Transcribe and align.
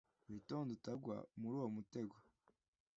Witonde 0.29 0.71
utagwa 0.77 1.17
muruwo 1.39 1.67
mutego 1.75 2.17